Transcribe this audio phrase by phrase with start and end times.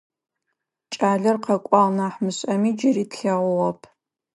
[0.99, 3.79] Кӏалэр къэкӏуагъ нахь мышӏэми, джыри тлъэгъугъэп.